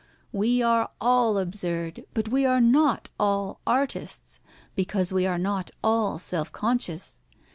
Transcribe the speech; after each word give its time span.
We 0.31 0.63
are 0.63 0.89
all 0.99 1.37
absurd; 1.37 2.05
but 2.15 2.27
we 2.27 2.43
are 2.43 2.59
not 2.59 3.11
all 3.19 3.59
artists, 3.67 4.39
because 4.73 5.13
we 5.13 5.27
are 5.27 5.37
not 5.37 5.69
all 5.83 6.17
self 6.17 6.51
conscious. 6.51 7.19